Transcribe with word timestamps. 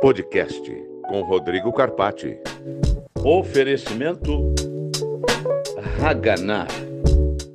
Podcast 0.00 0.62
com 1.08 1.22
Rodrigo 1.22 1.72
Carpati. 1.72 2.38
Oferecimento 3.24 4.54
Haganar. 6.00 6.68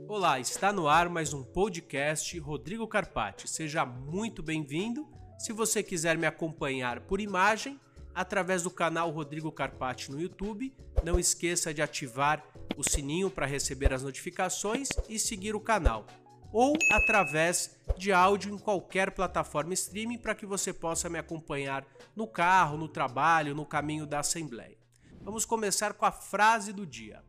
Olá, 0.10 0.42
está 0.42 0.74
no 0.74 0.90
ar 0.90 1.08
mais 1.08 1.34
um 1.34 1.42
podcast 1.42 2.38
Rodrigo 2.40 2.86
Carpati. 2.86 3.50
Seja 3.50 3.86
muito 3.86 4.44
bem-vindo. 4.44 5.08
Se 5.40 5.54
você 5.54 5.82
quiser 5.82 6.18
me 6.18 6.28
acompanhar 6.28 7.00
por 7.00 7.22
imagem, 7.22 7.80
através 8.14 8.62
do 8.62 8.70
canal 8.70 9.10
Rodrigo 9.10 9.50
Carpati 9.50 10.12
no 10.12 10.20
YouTube, 10.20 10.76
não 11.02 11.18
esqueça 11.18 11.74
de 11.74 11.82
ativar 11.82 12.44
o 12.76 12.84
sininho 12.84 13.30
para 13.30 13.46
receber 13.46 13.94
as 13.94 14.04
notificações 14.04 14.90
e 15.08 15.18
seguir 15.18 15.56
o 15.56 15.62
canal 15.62 16.06
ou 16.54 16.78
através 16.92 17.76
de 17.98 18.14
áudio 18.14 18.54
em 18.54 18.60
qualquer 18.60 19.12
plataforma 19.12 19.74
streaming 19.74 20.20
para 20.20 20.36
que 20.36 20.46
você 20.46 20.72
possa 20.72 21.10
me 21.10 21.18
acompanhar 21.18 21.84
no 22.16 22.28
carro, 22.28 22.78
no 22.78 22.88
trabalho, 22.88 23.56
no 23.56 23.66
caminho 23.66 24.06
da 24.06 24.20
Assembleia. 24.20 24.78
Vamos 25.22 25.46
começar 25.46 25.94
com 25.96 26.06
a 26.06 26.12
frase 26.12 26.72
do 26.72 26.86
dia. 26.86 27.24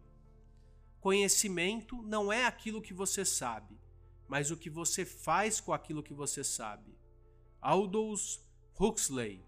Conhecimento 1.00 2.02
não 2.02 2.30
é 2.30 2.44
aquilo 2.44 2.82
que 2.82 2.92
você 2.92 3.24
sabe, 3.24 3.80
mas 4.28 4.50
o 4.50 4.56
que 4.56 4.68
você 4.68 5.06
faz 5.06 5.58
com 5.58 5.72
aquilo 5.72 6.02
que 6.02 6.12
você 6.12 6.44
sabe. 6.44 6.94
Aldous 7.62 8.44
Huxley 8.78 9.42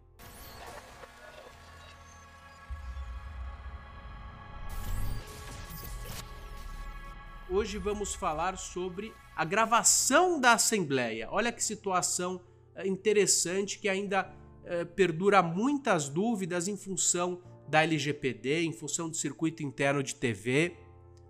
Hoje 7.49 7.79
vamos 7.79 8.13
falar 8.13 8.59
sobre 8.59 9.15
a 9.37 9.45
gravação 9.45 10.41
da 10.41 10.55
Assembleia. 10.55 11.29
Olha 11.31 11.53
que 11.53 11.63
situação 11.63 12.41
eh, 12.75 12.89
interessante 12.89 13.79
que 13.79 13.89
ainda 13.89 14.35
eh, 14.65 14.85
perdura 14.85 15.41
muitas 15.41 16.09
dúvidas 16.09 16.67
em 16.67 16.77
função 16.77 17.41
da 17.69 17.85
LGPD, 17.85 18.65
em 18.65 18.73
função 18.73 19.09
do 19.09 19.15
circuito 19.15 19.63
interno 19.63 20.03
de 20.03 20.17
TV. 20.17 20.77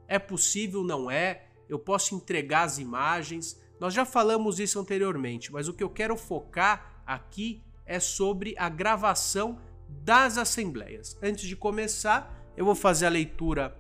É 0.09 0.19
possível, 0.19 0.83
não 0.83 1.11
é? 1.11 1.49
Eu 1.69 1.79
posso 1.79 2.15
entregar 2.15 2.63
as 2.63 2.79
imagens. 2.79 3.61
Nós 3.79 3.93
já 3.93 4.07
falamos 4.07 4.59
isso 4.59 4.81
anteriormente, 4.81 5.53
mas 5.53 5.69
o 5.69 5.75
que 5.75 5.85
eu 5.85 5.91
quero 5.91 6.17
focar 6.17 7.03
aqui 7.05 7.63
é 7.85 8.01
sobre 8.01 8.55
a 8.57 8.71
gravação 8.71 9.61
das 9.87 10.39
assembleias. 10.39 11.19
Antes 11.23 11.47
de 11.47 11.55
começar, 11.55 12.51
eu 12.57 12.65
vou 12.65 12.75
fazer 12.75 13.05
a 13.05 13.11
leitura 13.11 13.79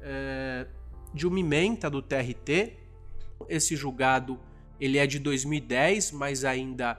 eh, 0.00 0.68
de 1.14 1.26
uma 1.26 1.38
emenda 1.38 1.88
do 1.88 2.02
TRT 2.02 2.84
esse 3.48 3.76
julgado 3.76 4.38
ele 4.80 4.98
é 4.98 5.06
de 5.06 5.18
2010, 5.18 6.12
mas 6.12 6.44
ainda 6.44 6.98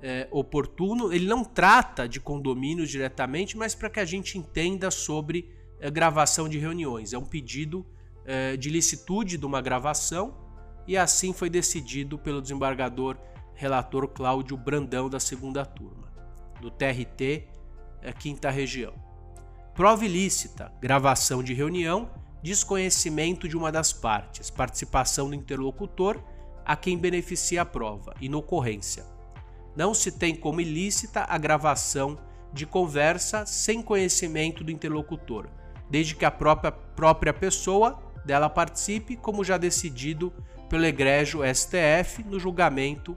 é, 0.00 0.28
oportuno. 0.30 1.12
Ele 1.12 1.26
não 1.26 1.44
trata 1.44 2.08
de 2.08 2.20
condomínios 2.20 2.88
diretamente, 2.88 3.56
mas 3.56 3.74
para 3.74 3.90
que 3.90 4.00
a 4.00 4.04
gente 4.04 4.38
entenda 4.38 4.90
sobre 4.90 5.50
é, 5.80 5.90
gravação 5.90 6.48
de 6.48 6.58
reuniões. 6.58 7.12
É 7.12 7.18
um 7.18 7.24
pedido 7.24 7.84
é, 8.24 8.56
de 8.56 8.70
licitude 8.70 9.36
de 9.36 9.44
uma 9.44 9.60
gravação 9.60 10.36
e 10.86 10.96
assim 10.96 11.32
foi 11.32 11.50
decidido 11.50 12.18
pelo 12.18 12.40
desembargador 12.40 13.16
relator 13.54 14.06
Cláudio 14.08 14.56
Brandão 14.56 15.10
da 15.10 15.18
segunda 15.18 15.66
turma, 15.66 16.08
do 16.60 16.70
TRT, 16.70 17.44
é, 18.00 18.12
quinta 18.12 18.48
região. 18.48 18.94
Prova 19.74 20.04
ilícita, 20.04 20.72
gravação 20.80 21.42
de 21.42 21.52
reunião 21.52 22.10
desconhecimento 22.42 23.48
de 23.48 23.56
uma 23.56 23.72
das 23.72 23.92
partes, 23.92 24.50
participação 24.50 25.28
do 25.28 25.34
interlocutor 25.34 26.22
a 26.64 26.76
quem 26.76 26.98
beneficia 26.98 27.62
a 27.62 27.66
prova, 27.66 28.14
inocorrência. 28.20 29.04
Não 29.74 29.94
se 29.94 30.12
tem 30.12 30.34
como 30.34 30.60
ilícita 30.60 31.24
a 31.28 31.38
gravação 31.38 32.18
de 32.52 32.66
conversa 32.66 33.46
sem 33.46 33.82
conhecimento 33.82 34.62
do 34.62 34.70
interlocutor, 34.70 35.48
desde 35.90 36.14
que 36.14 36.24
a 36.24 36.30
própria, 36.30 36.72
própria 36.72 37.32
pessoa 37.32 38.02
dela 38.24 38.50
participe, 38.50 39.16
como 39.16 39.44
já 39.44 39.56
decidido 39.56 40.32
pelo 40.68 40.84
egrégio 40.84 41.40
STF 41.42 42.22
no 42.24 42.38
julgamento 42.38 43.16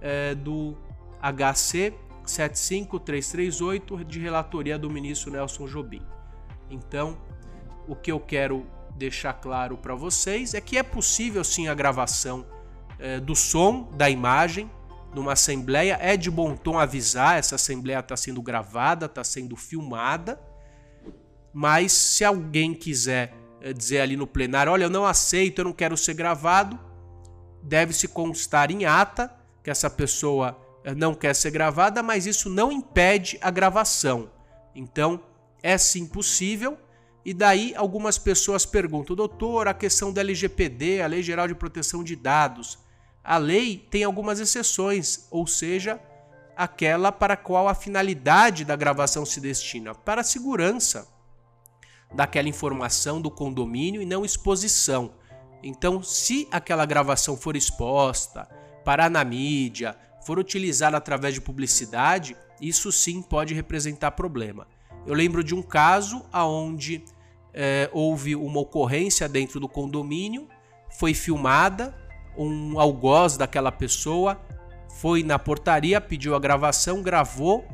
eh, 0.00 0.34
do 0.36 0.76
HC 1.20 1.94
75338 2.24 4.04
de 4.04 4.20
relatoria 4.20 4.78
do 4.78 4.88
ministro 4.88 5.32
Nelson 5.32 5.66
Jobim. 5.66 6.02
Então, 6.70 7.18
o 7.86 7.96
que 7.96 8.12
eu 8.12 8.20
quero 8.20 8.66
deixar 8.94 9.34
claro 9.34 9.76
para 9.76 9.94
vocês 9.94 10.54
é 10.54 10.60
que 10.60 10.76
é 10.76 10.82
possível 10.82 11.42
sim 11.42 11.68
a 11.68 11.74
gravação 11.74 12.46
é, 12.98 13.18
do 13.18 13.34
som, 13.34 13.90
da 13.94 14.08
imagem, 14.08 14.70
numa 15.14 15.32
assembleia. 15.32 15.98
É 16.00 16.16
de 16.16 16.30
bom 16.30 16.56
tom 16.56 16.78
avisar: 16.78 17.38
essa 17.38 17.56
assembleia 17.56 18.00
está 18.00 18.16
sendo 18.16 18.40
gravada, 18.42 19.06
está 19.06 19.24
sendo 19.24 19.56
filmada. 19.56 20.40
Mas 21.52 21.92
se 21.92 22.24
alguém 22.24 22.72
quiser 22.72 23.34
é, 23.60 23.72
dizer 23.72 24.00
ali 24.00 24.16
no 24.16 24.26
plenário: 24.26 24.72
olha, 24.72 24.84
eu 24.84 24.90
não 24.90 25.04
aceito, 25.04 25.60
eu 25.60 25.64
não 25.64 25.72
quero 25.72 25.96
ser 25.96 26.14
gravado, 26.14 26.78
deve-se 27.62 28.08
constar 28.08 28.70
em 28.70 28.84
ata 28.84 29.34
que 29.62 29.70
essa 29.70 29.88
pessoa 29.88 30.58
é, 30.84 30.94
não 30.94 31.14
quer 31.14 31.34
ser 31.34 31.50
gravada, 31.50 32.02
mas 32.02 32.26
isso 32.26 32.48
não 32.48 32.72
impede 32.72 33.38
a 33.40 33.50
gravação. 33.50 34.30
Então, 34.74 35.20
é 35.62 35.76
sim 35.78 36.06
possível 36.06 36.78
e 37.24 37.32
daí 37.32 37.74
algumas 37.76 38.18
pessoas 38.18 38.66
perguntam, 38.66 39.14
doutor, 39.14 39.68
a 39.68 39.74
questão 39.74 40.12
da 40.12 40.20
LGPD, 40.20 41.02
a 41.02 41.06
Lei 41.06 41.22
Geral 41.22 41.46
de 41.46 41.54
Proteção 41.54 42.02
de 42.02 42.16
Dados, 42.16 42.78
a 43.22 43.38
lei 43.38 43.76
tem 43.90 44.02
algumas 44.02 44.40
exceções, 44.40 45.28
ou 45.30 45.46
seja, 45.46 46.00
aquela 46.56 47.12
para 47.12 47.36
qual 47.36 47.68
a 47.68 47.74
finalidade 47.74 48.64
da 48.64 48.74
gravação 48.74 49.24
se 49.24 49.40
destina, 49.40 49.94
para 49.94 50.22
a 50.22 50.24
segurança 50.24 51.06
daquela 52.12 52.48
informação 52.48 53.20
do 53.20 53.30
condomínio 53.30 54.02
e 54.02 54.06
não 54.06 54.24
exposição. 54.24 55.12
Então, 55.62 56.02
se 56.02 56.48
aquela 56.50 56.84
gravação 56.84 57.36
for 57.36 57.56
exposta, 57.56 58.48
parar 58.84 59.08
na 59.08 59.24
mídia, 59.24 59.96
for 60.26 60.38
utilizada 60.38 60.96
através 60.96 61.34
de 61.34 61.40
publicidade, 61.40 62.36
isso 62.60 62.90
sim 62.90 63.22
pode 63.22 63.54
representar 63.54 64.10
problema. 64.10 64.66
Eu 65.06 65.14
lembro 65.14 65.42
de 65.42 65.54
um 65.54 65.62
caso 65.62 66.24
onde 66.32 67.04
é, 67.52 67.90
houve 67.92 68.36
uma 68.36 68.60
ocorrência 68.60 69.28
dentro 69.28 69.58
do 69.58 69.68
condomínio, 69.68 70.48
foi 70.98 71.14
filmada, 71.14 71.94
um 72.36 72.78
algoz 72.78 73.36
daquela 73.36 73.70
pessoa 73.70 74.40
foi 74.92 75.22
na 75.22 75.38
portaria, 75.38 76.00
pediu 76.00 76.34
a 76.34 76.38
gravação, 76.38 77.02
gravou 77.02 77.66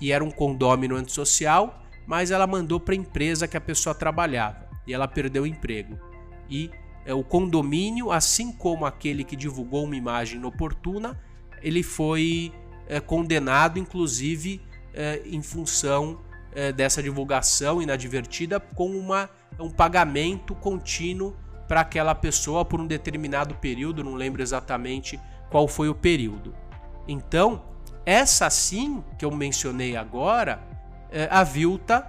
e 0.00 0.12
era 0.12 0.24
um 0.24 0.30
condômino 0.30 0.96
antissocial, 0.96 1.82
mas 2.06 2.30
ela 2.30 2.46
mandou 2.46 2.80
para 2.80 2.94
a 2.94 2.96
empresa 2.96 3.48
que 3.48 3.56
a 3.56 3.60
pessoa 3.60 3.94
trabalhava 3.94 4.68
e 4.86 4.92
ela 4.92 5.08
perdeu 5.08 5.44
o 5.44 5.46
emprego. 5.46 5.98
E 6.50 6.70
é, 7.06 7.14
o 7.14 7.22
condomínio, 7.22 8.10
assim 8.10 8.52
como 8.52 8.84
aquele 8.84 9.24
que 9.24 9.36
divulgou 9.36 9.84
uma 9.84 9.96
imagem 9.96 10.38
inoportuna, 10.38 11.18
ele 11.62 11.82
foi 11.82 12.52
é, 12.86 13.00
condenado, 13.00 13.78
inclusive, 13.78 14.60
é, 14.92 15.22
em 15.24 15.40
função 15.40 16.20
é, 16.54 16.72
dessa 16.72 17.02
divulgação 17.02 17.82
inadvertida 17.82 18.60
com 18.60 18.90
uma, 18.90 19.28
um 19.58 19.70
pagamento 19.70 20.54
contínuo 20.54 21.36
para 21.66 21.80
aquela 21.80 22.14
pessoa 22.14 22.64
por 22.64 22.80
um 22.80 22.86
determinado 22.86 23.54
período, 23.56 24.04
não 24.04 24.14
lembro 24.14 24.42
exatamente 24.42 25.18
qual 25.50 25.66
foi 25.66 25.88
o 25.88 25.94
período. 25.94 26.54
Então, 27.08 27.62
essa 28.06 28.48
sim 28.50 29.02
que 29.18 29.24
eu 29.24 29.30
mencionei 29.30 29.96
agora, 29.96 30.62
é, 31.10 31.28
avilta 31.30 32.06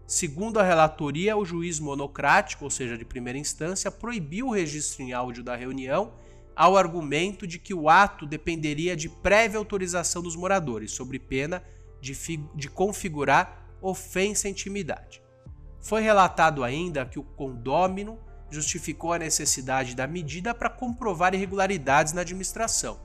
Segundo 0.07 0.59
a 0.59 0.63
relatoria, 0.63 1.37
o 1.37 1.45
juiz 1.45 1.79
monocrático, 1.79 2.65
ou 2.65 2.71
seja, 2.71 2.97
de 2.97 3.05
primeira 3.05 3.39
instância, 3.39 3.91
proibiu 3.91 4.47
o 4.47 4.53
registro 4.53 5.03
em 5.03 5.13
áudio 5.13 5.45
da 5.45 5.55
reunião 5.55 6.15
ao 6.57 6.75
argumento 6.75 7.47
de 7.47 7.59
que 7.59 7.75
o 7.75 7.91
ato 7.91 8.25
dependeria 8.25 8.97
de 8.97 9.11
prévia 9.11 9.59
autorização 9.59 10.23
dos 10.23 10.35
moradores, 10.35 10.93
sob 10.93 11.19
pena 11.19 11.63
de, 12.01 12.17
de 12.55 12.71
configurar 12.71 13.69
ofensa 13.83 14.49
à 14.49 14.51
intimidade. 14.51 15.21
Foi 15.79 16.01
relatado 16.01 16.65
ainda 16.65 17.05
que 17.05 17.19
o 17.19 17.23
condômino 17.23 18.19
justificou 18.51 19.13
a 19.13 19.19
necessidade 19.19 19.95
da 19.95 20.07
medida 20.07 20.55
para 20.55 20.69
comprovar 20.69 21.35
irregularidades 21.35 22.13
na 22.13 22.23
administração. 22.23 22.99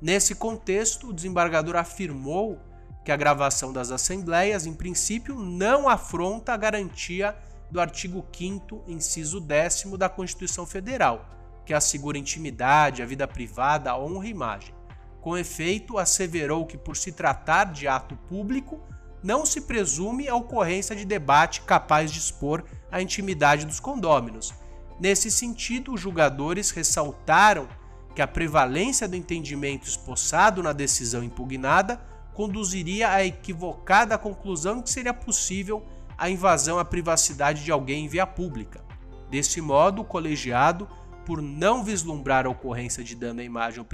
Nesse 0.00 0.34
contexto, 0.34 1.08
o 1.08 1.12
desembargador 1.12 1.76
afirmou 1.76 2.58
que 3.04 3.12
a 3.12 3.16
gravação 3.16 3.72
das 3.72 3.90
assembleias, 3.90 4.66
em 4.66 4.74
princípio, 4.74 5.38
não 5.38 5.88
afronta 5.88 6.52
a 6.52 6.56
garantia 6.56 7.36
do 7.70 7.80
artigo 7.80 8.24
5, 8.36 8.84
inciso 8.86 9.40
10 9.40 9.84
da 9.98 10.08
Constituição 10.08 10.66
Federal, 10.66 11.28
que 11.64 11.74
assegura 11.74 12.18
intimidade, 12.18 13.02
a 13.02 13.06
vida 13.06 13.26
privada, 13.26 13.90
a 13.90 13.98
honra 13.98 14.26
e 14.26 14.30
imagem. 14.30 14.74
Com 15.20 15.36
efeito, 15.36 15.98
asseverou 15.98 16.66
que, 16.66 16.76
por 16.76 16.96
se 16.96 17.12
tratar 17.12 17.72
de 17.72 17.88
ato 17.88 18.16
público, 18.28 18.80
não 19.22 19.46
se 19.46 19.62
presume 19.62 20.28
a 20.28 20.36
ocorrência 20.36 20.94
de 20.94 21.06
debate 21.06 21.62
capaz 21.62 22.12
de 22.12 22.18
expor 22.18 22.62
a 22.92 23.00
intimidade 23.00 23.64
dos 23.64 23.80
condôminos. 23.80 24.52
Nesse 24.98 25.30
sentido, 25.30 25.92
os 25.92 26.00
julgadores 26.00 26.70
ressaltaram 26.70 27.68
que 28.14 28.22
a 28.22 28.26
prevalência 28.26 29.08
do 29.08 29.16
entendimento 29.16 29.88
espossado 29.88 30.62
na 30.62 30.72
decisão 30.72 31.22
impugnada 31.22 32.00
conduziria 32.32 33.10
à 33.10 33.24
equivocada 33.24 34.16
conclusão 34.16 34.80
que 34.80 34.90
seria 34.90 35.12
possível 35.12 35.84
a 36.16 36.30
invasão 36.30 36.78
à 36.78 36.84
privacidade 36.84 37.64
de 37.64 37.72
alguém 37.72 38.04
em 38.04 38.08
via 38.08 38.26
pública. 38.26 38.84
Desse 39.30 39.60
modo, 39.60 40.02
o 40.02 40.04
colegiado, 40.04 40.88
por 41.26 41.42
não 41.42 41.82
vislumbrar 41.82 42.46
a 42.46 42.50
ocorrência 42.50 43.02
de 43.02 43.16
dano 43.16 43.40
à 43.40 43.44
imagem 43.44 43.84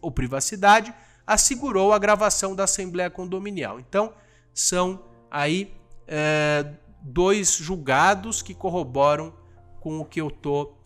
ou 0.00 0.10
privacidade, 0.10 0.94
assegurou 1.26 1.92
a 1.92 1.98
gravação 1.98 2.54
da 2.54 2.64
Assembleia 2.64 3.10
Condominial. 3.10 3.78
Então, 3.78 4.12
são 4.54 5.04
aí 5.30 5.74
é, 6.06 6.66
dois 7.02 7.56
julgados 7.56 8.40
que 8.42 8.54
corroboram 8.54 9.32
com 9.80 9.98
o 9.98 10.04
que 10.04 10.20
eu 10.20 10.28
estou 10.28 10.78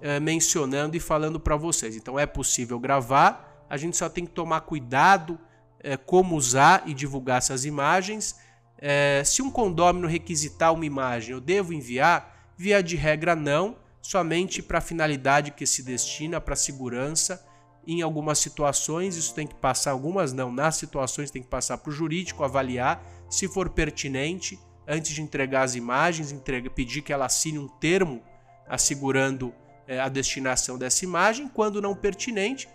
é, 0.00 0.20
mencionando 0.20 0.96
e 0.96 1.00
falando 1.00 1.38
para 1.38 1.56
vocês. 1.56 1.96
Então 1.96 2.18
é 2.18 2.26
possível 2.26 2.78
gravar, 2.78 3.64
a 3.68 3.76
gente 3.76 3.96
só 3.96 4.08
tem 4.08 4.26
que 4.26 4.32
tomar 4.32 4.62
cuidado 4.62 5.38
é, 5.78 5.96
como 5.96 6.36
usar 6.36 6.82
e 6.86 6.92
divulgar 6.92 7.38
essas 7.38 7.64
imagens. 7.64 8.36
É, 8.78 9.22
se 9.24 9.42
um 9.42 9.50
condômino 9.50 10.06
requisitar 10.06 10.72
uma 10.72 10.86
imagem, 10.86 11.32
eu 11.32 11.40
devo 11.40 11.72
enviar? 11.72 12.52
Via 12.56 12.82
de 12.82 12.96
regra, 12.96 13.34
não, 13.34 13.76
somente 14.02 14.62
para 14.62 14.78
a 14.78 14.82
finalidade 14.82 15.52
que 15.52 15.66
se 15.66 15.82
destina, 15.82 16.40
para 16.40 16.54
segurança 16.56 17.46
em 17.86 18.02
algumas 18.02 18.38
situações 18.38 19.16
isso 19.16 19.34
tem 19.34 19.46
que 19.46 19.54
passar, 19.54 19.92
algumas 19.92 20.32
não, 20.32 20.52
nas 20.52 20.76
situações 20.76 21.30
tem 21.30 21.42
que 21.42 21.48
passar 21.48 21.78
para 21.78 21.90
o 21.90 21.92
jurídico 21.92 22.44
avaliar 22.44 23.02
se 23.28 23.48
for 23.48 23.70
pertinente, 23.70 24.58
antes 24.86 25.12
de 25.12 25.22
entregar 25.22 25.62
as 25.62 25.74
imagens, 25.76 26.32
entrega, 26.32 26.68
pedir 26.68 27.02
que 27.02 27.12
ela 27.12 27.26
assine 27.26 27.58
um 27.58 27.68
termo 27.68 28.22
assegurando 28.70 29.52
é, 29.88 29.98
a 29.98 30.08
destinação 30.08 30.78
dessa 30.78 31.04
imagem, 31.04 31.48
quando 31.48 31.82
não 31.82 31.94
pertinente, 31.94 32.68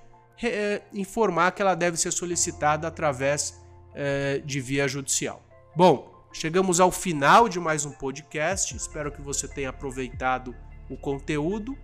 é, 0.44 0.82
informar 0.94 1.52
que 1.52 1.62
ela 1.62 1.74
deve 1.74 1.96
ser 1.96 2.12
solicitada 2.12 2.86
através 2.86 3.64
é, 3.94 4.40
de 4.40 4.60
via 4.60 4.86
judicial. 4.86 5.42
Bom, 5.74 6.28
chegamos 6.34 6.82
ao 6.82 6.92
final 6.92 7.48
de 7.48 7.58
mais 7.58 7.86
um 7.86 7.92
podcast, 7.92 8.76
espero 8.76 9.10
que 9.10 9.22
você 9.22 9.48
tenha 9.48 9.70
aproveitado 9.70 10.54
o 10.90 10.98
conteúdo. 10.98 11.78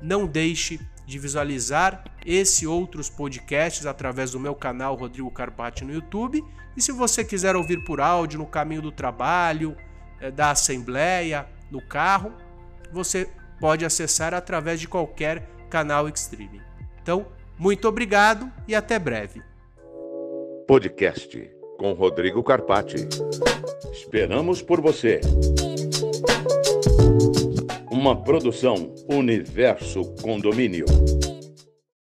Não 0.00 0.24
deixe 0.24 0.80
de 1.04 1.18
visualizar 1.18 2.04
esse 2.24 2.64
e 2.64 2.68
outros 2.68 3.10
podcasts 3.10 3.86
através 3.86 4.30
do 4.30 4.38
meu 4.38 4.54
canal 4.54 4.94
Rodrigo 4.94 5.30
Carpati 5.32 5.84
no 5.84 5.92
YouTube. 5.92 6.44
E 6.76 6.80
se 6.80 6.92
você 6.92 7.24
quiser 7.24 7.56
ouvir 7.56 7.82
por 7.84 8.00
áudio 8.00 8.38
no 8.38 8.46
caminho 8.46 8.82
do 8.82 8.92
trabalho, 8.92 9.76
da 10.34 10.52
assembleia, 10.52 11.48
no 11.70 11.80
carro, 11.80 12.32
você 12.92 13.28
pode 13.58 13.84
acessar 13.84 14.34
através 14.34 14.80
de 14.80 14.88
qualquer 14.88 15.48
canal 15.70 16.08
streaming. 16.08 16.60
Então, 17.02 17.26
muito 17.58 17.88
obrigado 17.88 18.50
e 18.68 18.74
até 18.74 18.98
breve. 18.98 19.42
Podcast 20.66 21.50
com 21.78 21.92
Rodrigo 21.92 22.42
Carpati. 22.42 23.08
Esperamos 23.92 24.62
por 24.62 24.80
você. 24.80 25.20
Uma 27.90 28.16
produção 28.22 28.94
Universo 29.08 30.04
Condomínio. 30.22 30.86